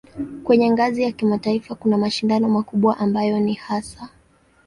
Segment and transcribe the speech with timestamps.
[0.43, 4.09] Kwenye ngazi ya kimataifa kuna mashindano makubwa ambayo ni hasa